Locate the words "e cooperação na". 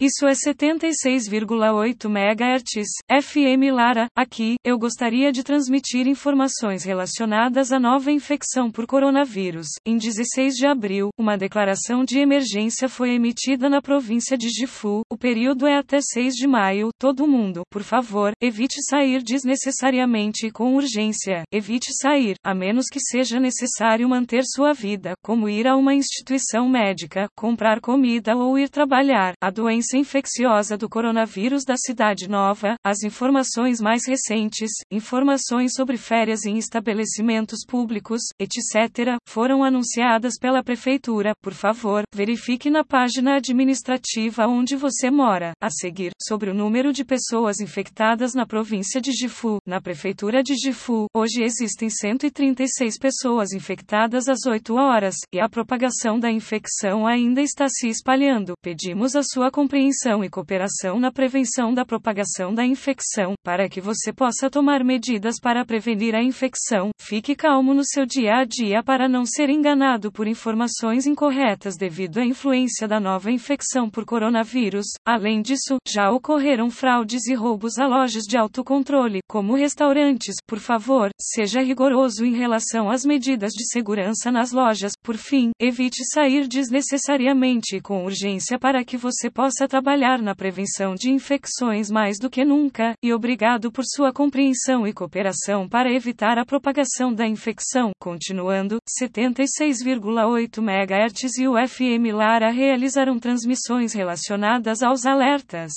60.22-61.10